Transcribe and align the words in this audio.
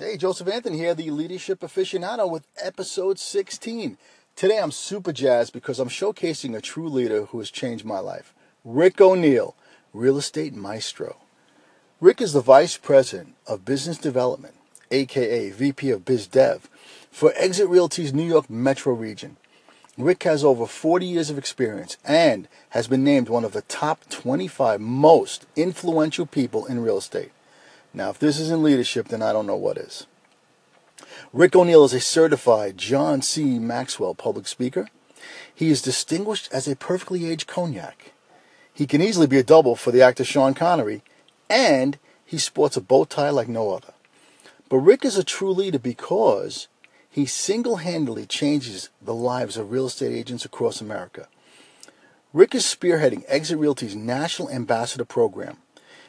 Hey, 0.00 0.16
Joseph 0.16 0.46
Anthony 0.46 0.78
here, 0.78 0.94
the 0.94 1.10
leadership 1.10 1.58
aficionado 1.58 2.30
with 2.30 2.46
episode 2.62 3.18
16. 3.18 3.98
Today 4.36 4.60
I'm 4.60 4.70
super 4.70 5.12
jazzed 5.12 5.52
because 5.52 5.80
I'm 5.80 5.88
showcasing 5.88 6.54
a 6.54 6.60
true 6.60 6.88
leader 6.88 7.24
who 7.24 7.40
has 7.40 7.50
changed 7.50 7.84
my 7.84 7.98
life. 7.98 8.32
Rick 8.64 9.00
O'Neill, 9.00 9.56
real 9.92 10.16
estate 10.16 10.54
maestro. 10.54 11.16
Rick 12.00 12.20
is 12.20 12.32
the 12.32 12.40
vice 12.40 12.76
president 12.76 13.34
of 13.48 13.64
business 13.64 13.98
development, 13.98 14.54
aka 14.92 15.50
VP 15.50 15.90
of 15.90 16.04
Biz 16.04 16.28
Dev, 16.28 16.70
for 17.10 17.32
Exit 17.34 17.66
Realty's 17.66 18.14
New 18.14 18.22
York 18.22 18.48
metro 18.48 18.92
region. 18.92 19.36
Rick 19.96 20.22
has 20.22 20.44
over 20.44 20.66
40 20.66 21.06
years 21.06 21.28
of 21.28 21.38
experience 21.38 21.96
and 22.04 22.46
has 22.68 22.86
been 22.86 23.02
named 23.02 23.28
one 23.28 23.44
of 23.44 23.52
the 23.52 23.62
top 23.62 24.08
25 24.10 24.80
most 24.80 25.44
influential 25.56 26.24
people 26.24 26.66
in 26.66 26.84
real 26.84 26.98
estate. 26.98 27.32
Now, 27.94 28.10
if 28.10 28.18
this 28.18 28.38
isn't 28.38 28.62
leadership, 28.62 29.08
then 29.08 29.22
I 29.22 29.32
don't 29.32 29.46
know 29.46 29.56
what 29.56 29.78
is. 29.78 30.06
Rick 31.32 31.56
O'Neill 31.56 31.84
is 31.84 31.94
a 31.94 32.00
certified 32.00 32.78
John 32.78 33.22
C. 33.22 33.58
Maxwell 33.58 34.14
public 34.14 34.46
speaker. 34.46 34.88
He 35.54 35.70
is 35.70 35.82
distinguished 35.82 36.48
as 36.52 36.68
a 36.68 36.76
perfectly 36.76 37.30
aged 37.30 37.46
cognac. 37.46 38.12
He 38.72 38.86
can 38.86 39.02
easily 39.02 39.26
be 39.26 39.38
a 39.38 39.42
double 39.42 39.74
for 39.74 39.90
the 39.90 40.02
actor 40.02 40.24
Sean 40.24 40.54
Connery, 40.54 41.02
and 41.50 41.98
he 42.24 42.38
sports 42.38 42.76
a 42.76 42.80
bow 42.80 43.04
tie 43.04 43.30
like 43.30 43.48
no 43.48 43.72
other. 43.72 43.94
But 44.68 44.78
Rick 44.78 45.04
is 45.04 45.16
a 45.16 45.24
true 45.24 45.50
leader 45.50 45.78
because 45.78 46.68
he 47.10 47.26
single 47.26 47.76
handedly 47.76 48.26
changes 48.26 48.90
the 49.02 49.14
lives 49.14 49.56
of 49.56 49.72
real 49.72 49.86
estate 49.86 50.12
agents 50.12 50.44
across 50.44 50.80
America. 50.80 51.26
Rick 52.32 52.54
is 52.54 52.64
spearheading 52.64 53.24
Exit 53.26 53.58
Realty's 53.58 53.96
National 53.96 54.50
Ambassador 54.50 55.04
Program 55.04 55.56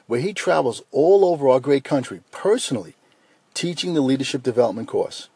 where 0.10 0.20
he 0.20 0.34
travels 0.34 0.82
all 0.92 1.24
over 1.24 1.48
our 1.48 1.60
great 1.60 1.84
country 1.84 2.20
personally 2.32 2.96
teaching 3.54 3.94
the 3.94 4.02
leadership 4.02 4.42
development 4.42 4.88
course. 4.88 5.30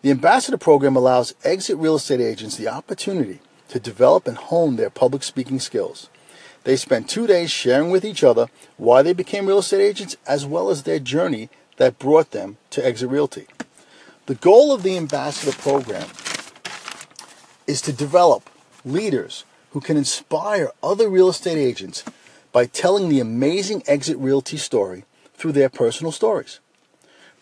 The 0.00 0.10
ambassador 0.10 0.56
program 0.56 0.96
allows 0.96 1.34
exit 1.44 1.76
real 1.76 1.96
estate 1.96 2.22
agents 2.22 2.56
the 2.56 2.66
opportunity 2.66 3.40
to 3.68 3.78
develop 3.78 4.26
and 4.26 4.38
hone 4.38 4.76
their 4.76 4.88
public 4.88 5.22
speaking 5.22 5.60
skills. 5.60 6.08
They 6.64 6.76
spend 6.76 7.10
two 7.10 7.26
days 7.26 7.50
sharing 7.50 7.90
with 7.90 8.06
each 8.06 8.24
other 8.24 8.46
why 8.78 9.02
they 9.02 9.12
became 9.12 9.44
real 9.44 9.58
estate 9.58 9.82
agents 9.82 10.16
as 10.26 10.46
well 10.46 10.70
as 10.70 10.84
their 10.84 10.98
journey 10.98 11.50
that 11.76 11.98
brought 11.98 12.30
them 12.30 12.56
to 12.70 12.84
Exit 12.84 13.10
Realty. 13.10 13.48
The 14.24 14.34
goal 14.34 14.72
of 14.72 14.82
the 14.82 14.96
ambassador 14.96 15.52
program 15.52 16.08
is 17.66 17.82
to 17.82 17.92
develop 17.92 18.48
leaders 18.82 19.44
who 19.72 19.82
can 19.82 19.98
inspire 19.98 20.70
other 20.82 21.06
real 21.06 21.28
estate 21.28 21.58
agents 21.58 22.02
by 22.56 22.64
telling 22.64 23.10
the 23.10 23.20
amazing 23.20 23.82
Exit 23.86 24.16
Realty 24.16 24.56
story 24.56 25.04
through 25.34 25.52
their 25.52 25.68
personal 25.68 26.10
stories. 26.10 26.58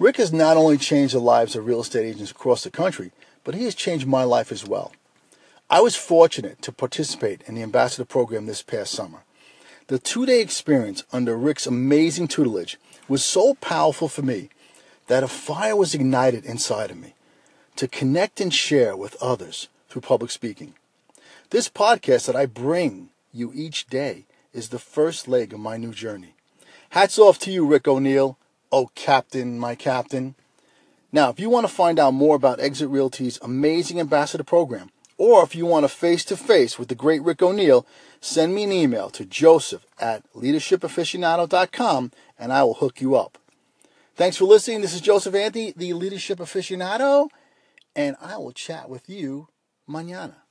Rick 0.01 0.17
has 0.17 0.33
not 0.33 0.57
only 0.57 0.77
changed 0.77 1.15
the 1.15 1.21
lives 1.21 1.55
of 1.55 1.67
real 1.67 1.83
estate 1.83 2.05
agents 2.05 2.33
across 2.33 2.65
the 2.65 2.71
country, 2.73 3.13
but 3.45 3.55
he 3.55 3.63
has 3.63 3.77
changed 3.77 4.09
my 4.09 4.25
life 4.25 4.51
as 4.51 4.67
well. 4.67 4.91
I 5.71 5.81
was 5.83 5.95
fortunate 5.95 6.61
to 6.63 6.73
participate 6.73 7.43
in 7.47 7.55
the 7.55 7.63
ambassador 7.63 8.05
program 8.05 8.47
this 8.47 8.61
past 8.61 8.91
summer. 8.91 9.23
The 9.87 10.01
two 10.01 10.27
day 10.27 10.41
experience 10.41 11.05
under 11.13 11.37
Rick's 11.37 11.69
amazing 11.69 12.27
tutelage 12.27 12.77
was 13.07 13.25
so 13.25 13.55
powerful 13.61 14.09
for 14.09 14.23
me 14.23 14.49
that 15.07 15.23
a 15.23 15.29
fire 15.29 15.77
was 15.77 15.95
ignited 15.95 16.45
inside 16.45 16.91
of 16.91 16.97
me 16.97 17.15
to 17.77 17.87
connect 17.87 18.41
and 18.41 18.53
share 18.53 18.97
with 18.97 19.15
others 19.23 19.69
through 19.89 20.03
public 20.03 20.33
speaking. 20.33 20.75
This 21.51 21.69
podcast 21.69 22.27
that 22.27 22.35
I 22.35 22.47
bring 22.47 23.11
you 23.33 23.53
each 23.55 23.87
day 23.87 24.25
is 24.55 24.71
the 24.71 24.79
first 24.79 25.29
leg 25.29 25.53
of 25.53 25.61
my 25.61 25.77
new 25.77 25.93
journey. 25.93 26.35
Hats 26.91 27.19
off 27.19 27.39
to 27.41 27.51
you, 27.51 27.67
Rick 27.67 27.87
O'Neill. 27.87 28.39
Oh, 28.73 28.91
Captain, 28.95 29.59
my 29.59 29.75
Captain. 29.75 30.37
Now, 31.13 31.29
if 31.29 31.39
you 31.39 31.51
want 31.51 31.67
to 31.67 31.73
find 31.73 31.99
out 31.99 32.15
more 32.15 32.37
about 32.37 32.61
Exit 32.61 32.89
Realty's 32.89 33.39
amazing 33.43 34.01
ambassador 34.01 34.45
program, 34.45 34.91
or 35.17 35.43
if 35.45 35.55
you 35.55 35.67
want 35.67 35.85
a 35.85 35.89
face 35.89 36.25
to 36.27 36.37
face 36.37 36.79
with 36.79 36.89
the 36.89 36.95
great 36.95 37.23
Rick 37.23 37.43
O'Neill, 37.43 37.87
send 38.21 38.55
me 38.55 38.65
an 38.65 38.73
email 38.73 39.11
to 39.11 39.25
joseph 39.25 39.87
at 40.01 40.25
leadershipaficionado.com 40.33 42.13
and 42.39 42.53
I 42.53 42.65
will 42.65 42.75
hook 42.75 43.01
you 43.01 43.15
up. 43.15 43.39
Thanks 44.17 44.37
for 44.37 44.45
listening. 44.45 44.81
This 44.81 44.95
is 44.95 45.01
Joseph 45.01 45.35
Anthony, 45.35 45.73
the 45.77 45.93
leadership 45.93 46.39
aficionado, 46.39 47.29
and 47.97 48.17
I 48.21 48.37
will 48.37 48.53
chat 48.53 48.89
with 48.89 49.09
you 49.09 49.49
mañana. 49.89 50.44